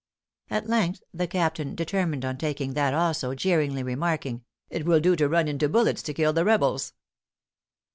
[0.49, 5.29] At length the captain determined on taking that also, jeeringly remarking, "it will do to
[5.29, 6.93] run into bullets to kill the rebels."